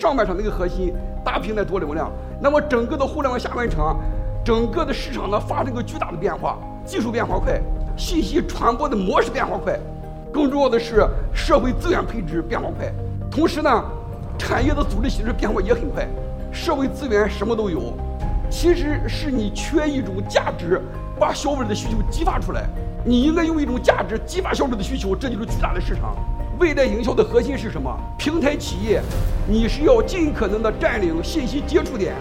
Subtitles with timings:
[0.00, 0.92] 上半场那个核心
[1.24, 3.98] 大平台多流量，那么整个的互联网下半场，
[4.44, 7.58] 整个的市场呢发生一个巨大的变化，技术变化快，
[7.96, 9.80] 信息传播的模式变化快，
[10.30, 12.92] 更重要的是社会资源配置变化快，
[13.30, 13.84] 同时呢，
[14.36, 16.06] 产业的组织形式变化也很快，
[16.52, 17.94] 社会资源什么都有，
[18.50, 20.78] 其实是你缺一种价值，
[21.18, 22.66] 把消费者的需求激发出来，
[23.02, 26.14] 你应该用一种价值激发消费者的需求，这就是巨大的市场。
[26.58, 27.94] 未来营销的核心是什么？
[28.16, 29.02] 平台企业，
[29.46, 32.14] 你是要尽可能的占领信息接触点。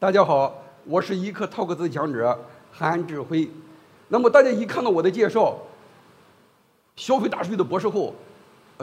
[0.00, 2.38] 大家好，我是一刻 Talk 的讲者
[2.70, 3.50] 韩志辉。
[4.06, 5.58] 那么大家一看到我的介绍，
[6.94, 8.14] 消费大数据的博士后，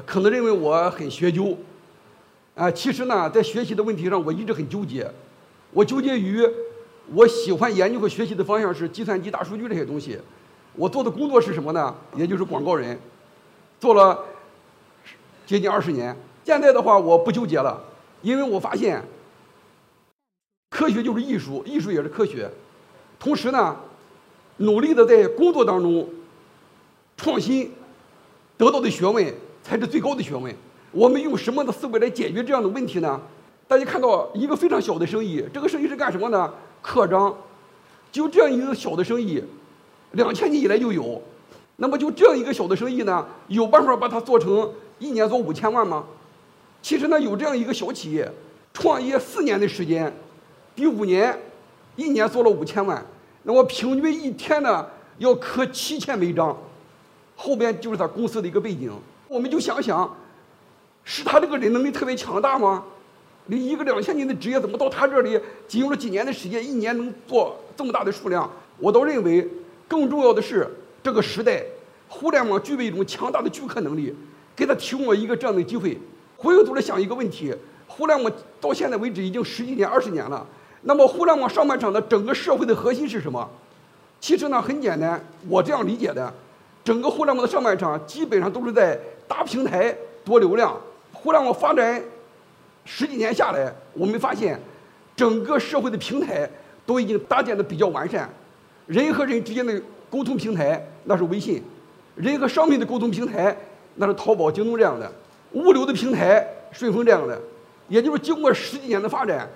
[0.06, 1.58] 可能认为我很学究。
[2.54, 5.09] 啊，其实呢，在学习的问题上，我一直很纠结。
[5.72, 6.45] 我纠结于
[7.14, 10.20] 我喜欢研究和学习的方向是计算机大数据这些东西。
[10.73, 11.95] 我做的工作是什么呢？
[12.17, 13.00] 也就是广告人，
[13.80, 14.20] 做了
[15.45, 16.14] 接近二十年。
[16.44, 17.82] 现在的话，我不纠结了，
[18.22, 19.02] 因为我发现。
[20.76, 22.52] 科学就是艺术，艺术也是科学。
[23.18, 23.78] 同时呢，
[24.58, 26.06] 努力的在工作当中
[27.16, 27.72] 创新，
[28.58, 30.54] 得到的学问才是最高的学问。
[30.92, 33.22] 我们用什么的思维来解决这样的问题呢？
[33.70, 36.54] 大家看到一个非常小的生意，这个生意是干什么呢？
[36.82, 37.34] 刻章。
[38.12, 39.42] 就这样一个小的生意，
[40.12, 41.22] 两千年以来就有。
[41.78, 46.04] 那么就这样一个小的生意呢，有办法把它做成一年做五千万吗？
[46.82, 48.30] 其实呢，有这样一个小企业，
[48.73, 50.14] 创业四年的时间。
[50.76, 51.40] 第五年，
[51.95, 53.04] 一年做了五千万，
[53.44, 54.86] 那我平均一天呢
[55.20, 56.56] 要刻七千枚章，
[57.36, 58.92] 后边就是他公司的一个背景。
[59.30, 60.14] 我们就想想，
[61.05, 62.83] 是他这个人能力特别强大吗？
[63.45, 68.52] 你一个两千年的职业，怎么到他这里仅用了几年的时间，一年能做这么大的数量？
[68.80, 69.48] 我倒认为，
[69.88, 70.70] 更重要的是
[71.02, 71.64] 这个时代，
[72.10, 74.14] 互联网具备一种强大的聚客能力，
[74.54, 75.98] 给他提供了一个这样的机会。
[76.36, 77.55] 回过头来想一个问题：
[77.88, 80.45] 互联网到现在为止已经十几年、二十年了。
[80.88, 83.50] 那么，互联网上半场的整个社会的核心是什么？
[84.20, 85.20] 其实呢，很简单，
[85.50, 86.32] 我这样理解的：
[86.84, 90.80] 整个互联网的上半场基本上都是在大平台多流量。
[91.12, 92.00] 互联网发展
[92.86, 94.60] 十几年下来，我们发现
[95.16, 96.48] 整个社会的平台
[96.86, 98.30] 都已经搭建的比较完善。
[98.86, 99.82] 人和人之间的
[100.12, 101.64] 沟通平台那是微信，
[102.14, 103.58] 人和商品的沟通平台
[103.96, 105.12] 那是淘宝、京东这样的，
[105.54, 107.42] 物流的平台顺丰这样的。
[107.88, 109.50] 也就是经过十几年的发展。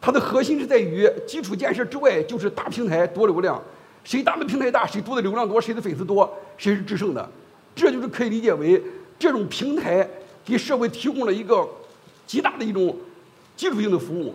[0.00, 3.62] 它的核心是在于基础建设之外，就是大平台多流量，
[4.02, 7.30] 谁大的平台大，谁多的流量多，谁的粉丝多，谁是制胜的。
[7.74, 8.82] 这就是可以理解为
[9.18, 10.08] 这种平台
[10.44, 11.68] 给社会提供了一个
[12.26, 12.96] 极大的一种
[13.56, 14.34] 基础性的服务。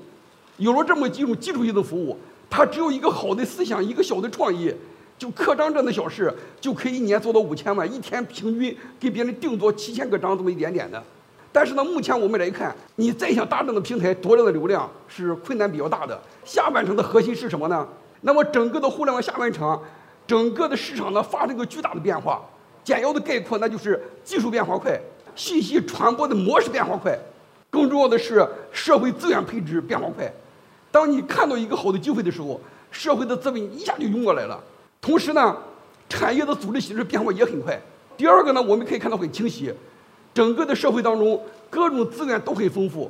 [0.58, 2.18] 有了这么几种基础性的服务，
[2.50, 4.72] 它只有一个好的思想，一个小的创意，
[5.18, 6.32] 就刻章这样的小事，
[6.62, 11.04] 就可以一年做到五千万，一天平均给别人定做七千个章，这么一点点的。
[11.56, 16.20] 但是呢，目前我们来看，你再想搭这样的平台，多量的流量是困难比较大的。
[16.44, 17.88] 下半程的核心是什么呢？
[18.24, 19.82] 那么整个的互联网下半场，
[20.28, 22.44] 整个的市场呢发生个巨大的变化。
[22.84, 25.00] 简要的概括，那就是技术变化快，
[25.34, 27.18] 信息传播的模式变化快，
[27.70, 30.30] 更重要的是社会资源配置变化快。
[30.92, 32.60] 当你看到一个好的机会的时候，
[32.92, 34.62] 社会的资本一下就涌过来了。
[35.00, 35.56] 同时呢，
[36.10, 37.80] 产业的组织形式变化也很快。
[38.18, 39.74] 第二个呢，我们可以看到很清晰。
[40.36, 43.10] 整个的社会当中，各种资源都很丰富，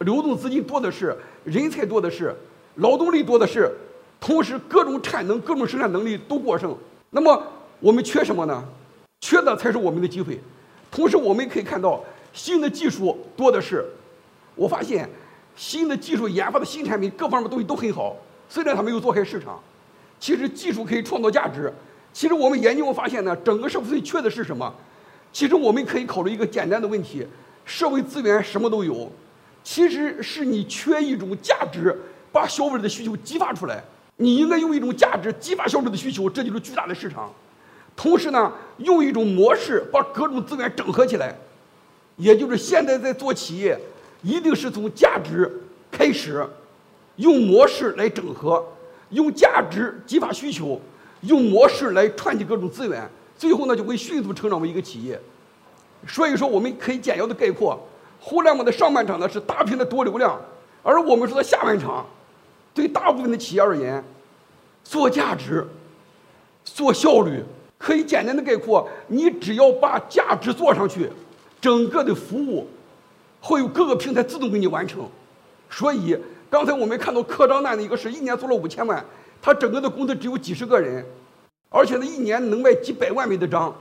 [0.00, 2.34] 流动资金多的是，人才多的是，
[2.74, 3.70] 劳动力多的是，
[4.18, 6.76] 同时各种产能、各种生产能力都过剩。
[7.10, 7.40] 那么
[7.78, 8.64] 我们缺什么呢？
[9.20, 10.40] 缺的才是我们的机会。
[10.90, 12.02] 同时我们可以看到，
[12.32, 13.86] 新的技术多的是。
[14.56, 15.08] 我发现，
[15.54, 18.16] 新的技术研发的新产品，各方面东西都很好。
[18.48, 19.60] 虽然它没有做开市场，
[20.18, 21.72] 其实技术可以创造价值。
[22.12, 24.74] 其实我们研究发现呢，整个社会最缺的是什么？
[25.32, 27.26] 其实我们可以考虑一个简单的问题：
[27.64, 29.10] 社会资源什么都有，
[29.62, 31.96] 其实是你缺一种价值，
[32.32, 33.82] 把消费者的需求激发出来。
[34.16, 37.32] 你应该用一种价值激发消费者的需求，这就是巨大的市场。
[37.94, 41.36] 同时呢，用一种模式把各种资源整合起来，
[42.16, 43.78] 也就是现在在做企业，
[44.22, 46.44] 一定是从价值开始，
[47.16, 48.64] 用模式来整合，
[49.10, 50.80] 用价值激发需求，
[51.20, 53.08] 用模式来串起各种资源。
[53.38, 55.18] 最后呢，就会迅速成长为一个企业。
[56.06, 57.78] 所以说，我们可以简要的概括：
[58.20, 60.38] 互联网的上半场呢是大屏的多流量，
[60.82, 62.04] 而我们说的下半场，
[62.74, 64.02] 对大部分的企业而言，
[64.84, 65.66] 做价值、
[66.64, 67.42] 做效率，
[67.78, 71.10] 可以简单的概括：你只要把价值做上去，
[71.60, 72.68] 整个的服务
[73.40, 75.08] 会有各个平台自动给你完成。
[75.70, 76.16] 所以
[76.48, 79.04] 刚才我们看到科张那的一个是一年做了五千万，
[79.42, 81.04] 他整个的公司只有几十个人，
[81.68, 83.74] 而且呢一年能卖几百万枚的章，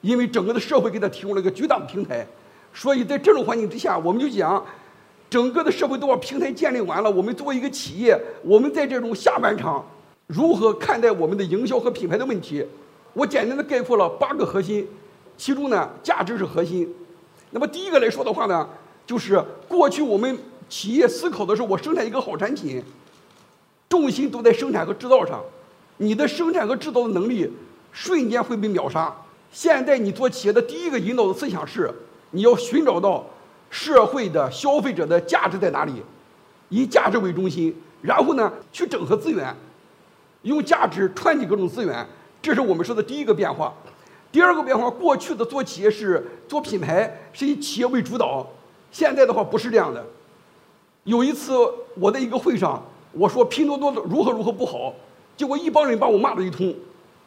[0.00, 2.26] 因为整个的社会给他提供了一个巨大的平台。
[2.72, 4.64] 所以在这种环境之下，我们就讲。
[5.30, 9.84] 整个的社会都把平台建立完了，我们作为一个企业，我们在这种下半场
[10.28, 12.64] 如何看待我们的营销和品牌的问题？
[13.14, 14.86] 我简单的概括了八个核心，
[15.36, 16.88] 其中呢，价值是核心。
[17.50, 18.68] 那么第一个来说的话呢，
[19.04, 20.38] 就是过去我们
[20.68, 22.80] 企业思考的是我生产一个好产品，
[23.88, 25.42] 重心都在生产和制造上，
[25.98, 27.50] 你的生产和制造的能力
[27.92, 29.14] 瞬间会被秒杀。
[29.50, 31.92] 现在你做企业的第一个引导的思想是，
[32.30, 33.24] 你要寻找到。
[33.70, 35.94] 社会的消费者的价值在哪里？
[36.68, 39.52] 以价值为中心，然后呢，去整合资源，
[40.42, 42.06] 用价值串起各种资源，
[42.40, 43.74] 这是我们说的第一个变化。
[44.30, 48.46] 第二个变化，过去的做企业是做品牌，是以企业为主导，
[48.92, 50.06] 现在的话不是这样的。
[51.02, 51.52] 有一次
[51.96, 52.80] 我在一个会上，
[53.10, 54.94] 我说拼多多如何如何不好，
[55.36, 56.74] 结果一帮人把我骂了一通。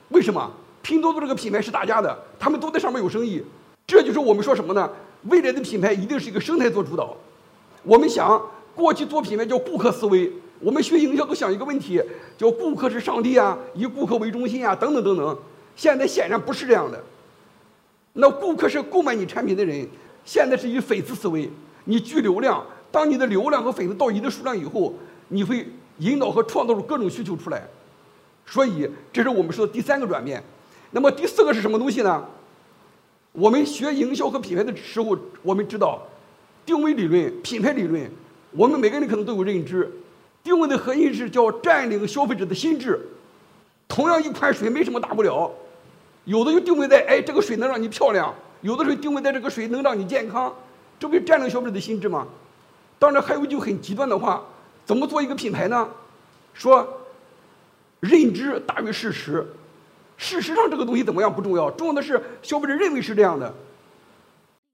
[0.09, 0.51] 为什么？
[0.81, 3.43] 拼多多这个品牌是大家的，他们都在上面有生意，
[3.85, 4.89] 这就是我们说什么呢？
[5.23, 7.13] 未来的品牌一定是一个生态做主导。
[7.83, 8.41] 我们想
[8.73, 10.31] 过去做品牌叫顾客思维，
[10.61, 12.01] 我们学营销都想一个问题，
[12.37, 15.37] 叫顾客是上帝啊，以顾客为中心啊，等等等等。
[15.75, 17.03] 现在显然不是这样的。
[18.13, 19.85] 那顾客是购买你产品的人，
[20.23, 21.49] 现在是以粉丝思维，
[21.83, 24.93] 你聚流量，当你的流量和粉丝到一定数量以后，
[25.27, 25.67] 你会
[25.97, 27.67] 引导和创造出各种需求出来。
[28.47, 30.41] 所以这是我们说的第三个转变。
[30.91, 32.25] 那么第四个是什么东西呢？
[33.33, 36.01] 我们学营销和品牌的时候，我们知道
[36.65, 38.09] 定位理论、品牌理论，
[38.51, 39.91] 我们每个人可能都有认知。
[40.43, 42.99] 定位的核心是叫占领消费者的心智。
[43.87, 45.51] 同样一款水没什么大不了，
[46.23, 50.53] 有的就定位在哎这个水能让你漂亮，有的时候定位在这个水能让你健康，
[50.97, 52.25] 这不是占领消费者的心智吗？
[52.97, 54.43] 当然还有一句很极端的话，
[54.85, 55.87] 怎么做一个品牌呢？
[56.53, 56.96] 说
[57.99, 59.45] 认知大于事实。
[60.17, 63.53] 事实上，这个东西怎么样不重要，重要的是消费者认为是这样的，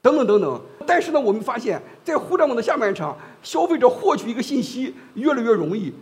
[0.02, 0.62] 等等等等。
[0.88, 5.94] 但是呢，我们发现，在互联网的下半场，消费者获取一个信息越来越容易。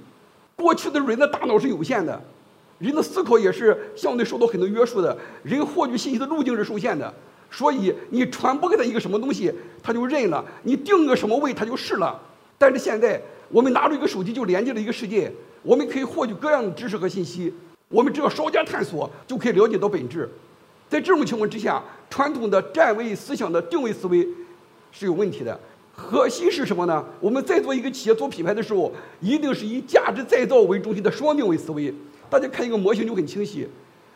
[0.56, 2.21] 过去的人的大脑是有限的，
[2.77, 7.12] 人的思考也是相对受到很多约束的，人获取信息的路径是受限的。
[7.50, 9.51] 所以，你传播给他一个什么东西，
[9.81, 12.19] 他就认了；你定个什么位，他就试了。
[12.57, 13.19] 但是现在，
[13.51, 15.31] 我们拿着一个手机就连接了一个世界，
[15.62, 17.53] 我们可以获取各样的知识和信息。
[17.89, 20.30] 我们只要稍加探索，就可以了解到本质。
[20.89, 24.27] 在这种情况之下，传统的站位思想的定位思维
[24.92, 25.59] 是有问题的。
[25.94, 27.06] 核心是什么呢？
[27.19, 31.94] 我们在做一个企业做品牌的时候，一定是以价值再造为中心的双定位思维。
[32.30, 33.68] 大家看一个模型就很清晰。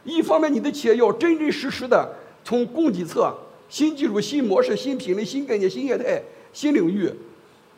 [0.06, 3.36] 一方面，你的企业要真真实实的从供给侧、
[3.68, 6.22] 新技术、新模式、新品类、新概念、新业态、
[6.54, 7.12] 新领域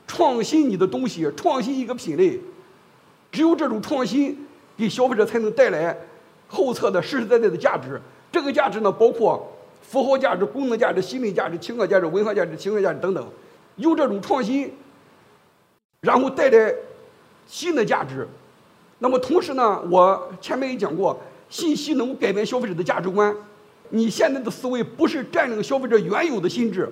[0.07, 2.39] 创新你的东西，创新一个品类。
[3.31, 4.45] 只有这种创新。
[4.77, 5.97] 给消费者才能带来
[6.47, 7.99] 后侧的实实在在的价值。
[8.31, 9.51] 这个价值呢，包括
[9.81, 13.27] 符号价值、功能价值、心理价值、情感价值、文化价值、情感价值等等。
[13.77, 14.71] 用这种创新，
[16.01, 16.71] 然后带来
[17.47, 18.27] 新的价值。
[18.99, 23.35] 那么同时呢，我前面也讲过，信息能够改变消费者的价值观。
[23.89, 26.87] 你现在的思维不是占领消费者原有的心智，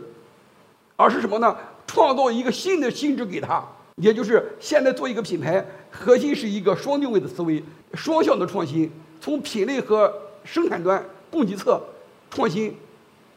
[0.95, 1.55] 而是什么呢？
[1.95, 3.63] 创造一个新的心智给他。
[4.01, 11.81] 也就是现在做一个品牌，核心是一个双定位的思维，双向的创新，从品类和生产端、供给侧
[12.29, 12.75] 创新，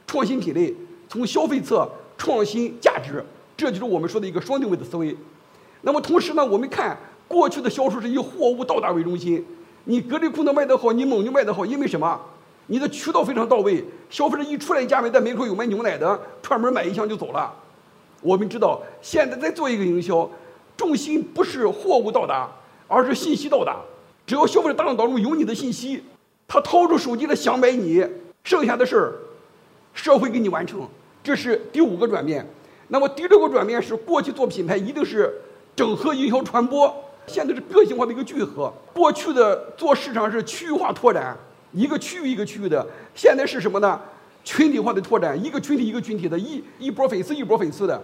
[0.09, 0.75] 创新品类；
[1.09, 3.25] 从消费侧创新价值，
[3.57, 5.17] 这就是我们说的一个双定位的思维。
[5.83, 6.99] 那么同时呢，我们看
[7.29, 9.47] 过去的销售是以货物到达为中心，
[9.85, 12.21] 你格力空调卖得好，你蒙牛卖得好，因为什么？
[12.67, 17.55] 你的渠道非常到位，消费者一出来一家门，在门口有卖牛奶的，串门买一箱就走了。
[18.21, 20.29] 我们知道，现在在做一个营销。
[20.77, 22.49] 重心不是货物到达，
[22.87, 23.79] 而是信息到达。
[24.25, 26.05] 只要消费者大脑当中有你的信息，
[26.47, 28.07] 他掏出手机来想买你，
[28.45, 29.15] 剩下的事儿，
[29.93, 30.87] 社会给你完成。
[31.21, 32.49] 这是第五个转变。
[32.87, 35.35] 那么第六个转变是，过去做品牌一定是
[35.75, 36.95] 整合营销传播，
[37.27, 38.73] 现在是个性化的一个聚合。
[38.95, 41.37] 过去的做市场是区域化拓展，
[41.73, 44.01] 一个区域一个区域的，现在是什么呢？
[44.49, 48.02] 群体化的拓展，一个群体一个群体的，一一波粉丝一波粉丝的。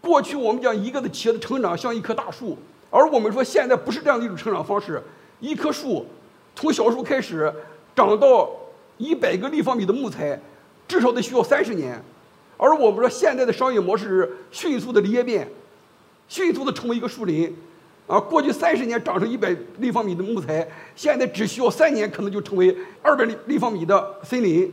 [0.00, 2.56] 过去我们讲一个的企业的成长像一棵大树，
[2.88, 5.02] 而我们说现在不是这样的一种成长方式。
[5.38, 6.06] 一棵树
[6.56, 7.52] 从小树开始
[7.94, 8.50] 长到
[8.96, 10.40] 一百个立方米的木材，
[10.88, 12.02] 至少得需要三十年。
[12.56, 15.46] 而我们说现在的商业模式迅速的裂变，
[16.26, 17.54] 迅速的成为一个树林。
[18.06, 24.72] 啊，过去三十年长成一百立方米的木材，现在只需要三年，可能就成为二百立立方米的森林。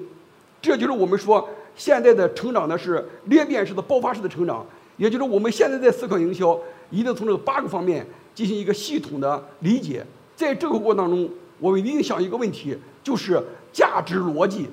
[0.62, 4.66] 这就是我们说现在的成长呢是裂变式的、爆发式的成长。
[4.98, 10.06] 也就是我们现在在思考营销，一定从这八个方面进行一个系统的理解。
[10.36, 14.68] 在这个过程当中，我们一定想一个问题，就是价值逻辑。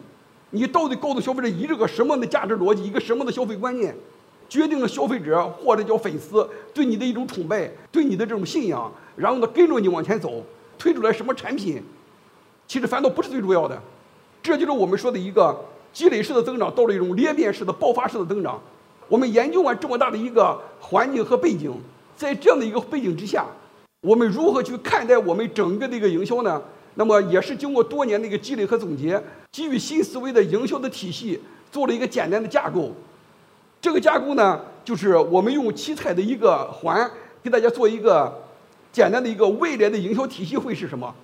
[0.51, 3.95] 你到底告诉消费者一个什么样的价值逻辑，一个什么的消费观念？
[4.49, 10.45] 决定了消费者或者叫粉丝对你的一种崇拜，对你的这种信仰，然后呢跟着你往前走，
[10.79, 11.83] 推出来什么产品，
[12.67, 13.81] 其实反倒不是最主要的。
[14.43, 15.65] 这就是我们说的一个
[15.97, 18.61] 积累式的增长，到了一种裂变式的爆发式的增长。
[19.09, 21.73] 我们研究完这么大的一个环境和背景，
[22.15, 23.47] 在这样的一个背景之下，
[24.03, 26.63] 我们如何去看待我们整个的一个营销呢？
[26.97, 29.19] 那么也是经过多年的一个积累和总结，
[29.53, 31.41] 基于新思维的营销的体系，
[31.73, 32.93] 做了一个简单的架构。
[33.81, 37.11] 这个架构呢，就是我们用七彩的一个环，
[37.43, 38.43] 给大家做一个
[38.93, 41.15] 简单的一个未来的营销体系会是什么？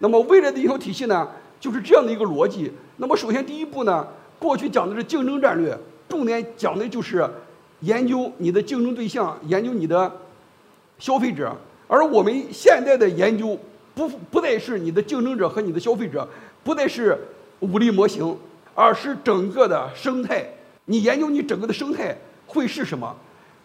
[0.00, 1.26] 那么未来的营销体系呢，
[1.62, 2.72] 就是这样的一个逻辑。
[2.96, 4.04] 那么首先第一步呢，
[4.36, 5.78] 过去讲的是竞争战略，
[6.08, 7.24] 重点讲的就是
[7.80, 10.10] 研究你的竞争对象，研究你的
[10.98, 11.56] 消费者。
[11.86, 13.56] 而我们现在的研究
[13.94, 16.28] 不不再是你的竞争者和你的消费者，
[16.64, 17.16] 不再是
[17.60, 18.36] 武力模型，
[18.74, 20.44] 而是整个的生态。
[20.86, 22.16] 你研究你整个的生态
[22.48, 23.14] 会是什么？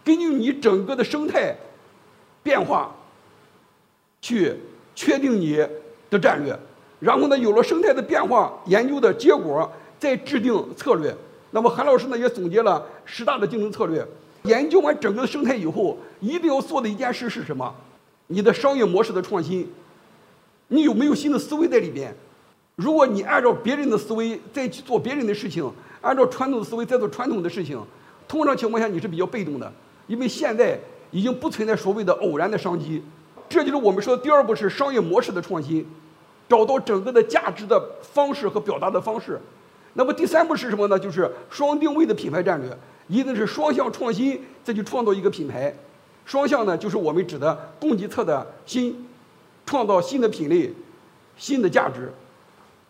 [0.03, 1.55] 根据你整个的生态
[2.43, 2.95] 变化
[4.21, 4.55] 去
[4.95, 5.57] 确定你
[6.09, 6.57] 的战略，
[6.99, 11.15] 然后呢，有了生态的变化研究的结果，再制定策略。
[11.51, 14.05] 那么韩老师呢也总结了十大的竞争策略。
[14.43, 17.73] 研究完整个生态以后，一定要做的一件事是什么？
[18.27, 19.69] 你的商业模式的创新，
[20.67, 22.15] 你有没有新的思维在里边？
[22.75, 25.69] 如果你按照别人的思维再去做别人的事情。
[25.99, 27.77] 按照传统的思维在做传统的事情，
[28.27, 29.69] 通常情况下你是比较被动的，
[30.05, 33.03] 因为现在已经不存在所谓的偶然的商机。
[33.49, 35.85] 这就是我们说的第二步是商业模式的创新，
[36.49, 39.39] 找到整个的价值的方式和表达的方式。
[39.93, 40.99] 那么第三步是什么呢？
[40.99, 42.69] 就是双定位的品牌战略，
[43.07, 45.73] 一定是双向创新再去创造一个品牌。
[46.25, 49.07] 双向呢，就是我们指的供给侧的新，
[49.65, 50.71] 创造新的品类、
[51.37, 52.13] 新的价值。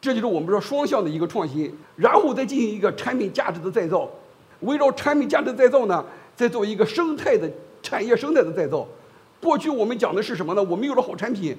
[0.02, 4.10] 这就是我们说双向的一个创新，然后再进行一个产品价值的再造，
[4.62, 6.04] 围绕产品价值再造呢，
[6.36, 7.50] 再做一个生态的
[7.82, 8.88] 产业生态的再造。
[9.42, 10.64] 过去我们讲的是什么呢？
[10.64, 11.58] 我们有了好产品，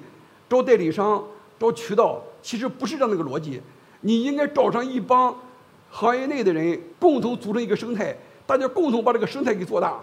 [0.49, 1.23] 招代理商、
[1.59, 3.61] 找渠道，其实不是这样的一个逻辑。
[4.01, 5.35] 你应该找上一帮
[5.89, 9.99] 行业内的人，共同组成一个生态，大家共同把这个生态给做大。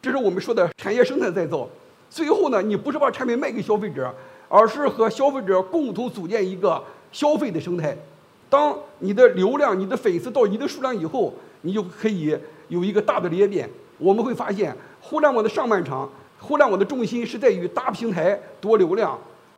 [0.00, 1.68] 这是我们说的产业生态再造。
[2.08, 4.14] 最后呢，你不是把产品卖给消费者，
[4.48, 6.82] 而是和消费者共同组建一个。
[7.12, 7.96] 消费的生态，
[8.50, 12.36] 当你的流量、你的粉丝到一定数量以后，你就可以
[12.68, 13.70] 有一个大的裂变。
[13.96, 16.06] 我们会发现，互联网的上半场，
[16.38, 19.16] 互联网的重心是在于大平台多流量；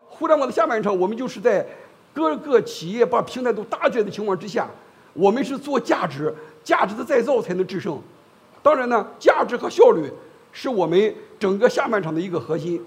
[0.08, 1.66] 互联网的下半场，我们就是在
[2.12, 4.68] 各个企业把平台都搭起来的情况之下，
[5.12, 6.34] 我们是做价值、
[6.64, 8.00] 价值的再造才能制胜。
[8.62, 10.10] 当然呢，价值和效率
[10.52, 12.84] 是我们整个下半场的一个核心。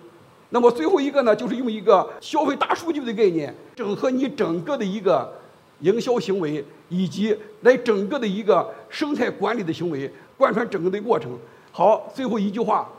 [0.49, 5.33] 那么最后一个呢，就是用一个消费大数据的概念，整合你整个的一个
[5.79, 11.31] 营销行为，以及来整个的一个生态管理的行为，贯穿整个的过程。
[11.71, 12.89] 好，最后一句话，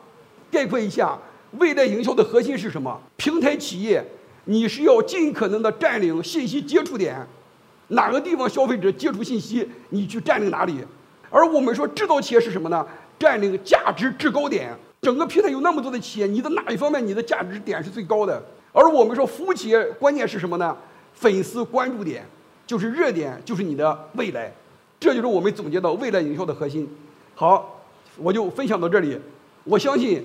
[0.51, 1.19] 概括一下，
[1.59, 3.01] 未来营销的核心是什么？
[3.17, 4.05] 平台企业，
[4.47, 7.27] 你是要尽可能的占领信息接触点，
[7.89, 10.79] 哪个地方消费者接触信息，你去占领哪里。
[11.31, 12.87] 而我们说制造企业是什么呢？
[13.19, 14.75] 占领价值制高点。
[15.03, 18.43] 整个平台有那么多的企业，你的哪一方面你的价值点是最高的？
[18.73, 20.77] 而我们说服务企业关键是什么呢？
[21.15, 22.25] 粉丝关注点
[22.67, 24.53] 就是热点，就是你的未来。
[24.99, 26.89] 这就是我们总结到未来营销的核心。
[27.35, 27.83] 好，
[28.17, 29.19] 我就分享到这里。
[29.65, 30.25] 我相信，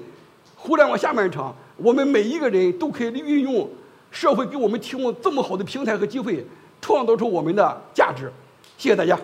[0.60, 3.70] 互联网下半场，我们每一个人都可以运用
[4.12, 6.44] 社会给我们提供这么好的平台和机会，
[6.82, 8.30] 创造出我们的价值。
[8.78, 9.18] 谢谢大家。